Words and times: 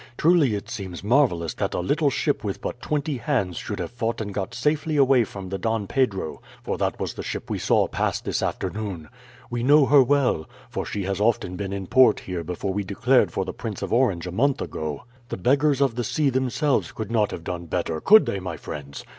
"Truly 0.17 0.55
it 0.55 0.67
seems 0.67 1.03
marvellous 1.03 1.53
that 1.53 1.75
a 1.75 1.79
little 1.79 2.09
ship 2.09 2.43
with 2.43 2.59
but 2.59 2.81
twenty 2.81 3.17
hands 3.17 3.57
should 3.57 3.77
have 3.77 3.91
fought 3.91 4.19
and 4.19 4.33
got 4.33 4.55
safely 4.55 4.97
away 4.97 5.23
from 5.23 5.49
the 5.49 5.59
Don 5.59 5.85
Pedro, 5.85 6.41
for 6.63 6.75
that 6.79 6.99
was 6.99 7.13
the 7.13 7.21
ship 7.21 7.51
we 7.51 7.59
saw 7.59 7.87
pass 7.87 8.19
this 8.19 8.41
afternoon. 8.41 9.09
We 9.51 9.61
know 9.61 9.85
her 9.85 10.01
well, 10.01 10.49
for 10.71 10.87
she 10.87 11.03
has 11.03 11.21
often 11.21 11.55
been 11.55 11.71
in 11.71 11.85
port 11.85 12.21
here 12.21 12.43
before 12.43 12.73
we 12.73 12.83
declared 12.83 13.31
for 13.31 13.45
the 13.45 13.53
Prince 13.53 13.83
of 13.83 13.93
Orange 13.93 14.25
a 14.25 14.31
month 14.31 14.59
ago. 14.59 15.03
The 15.29 15.37
beggars 15.37 15.81
of 15.81 15.93
the 15.93 16.03
sea 16.03 16.31
themselves 16.31 16.91
could 16.91 17.11
not 17.11 17.29
have 17.29 17.43
done 17.43 17.67
better, 17.67 18.01
could 18.01 18.25
they, 18.25 18.39
my 18.39 18.57
friends? 18.57 19.03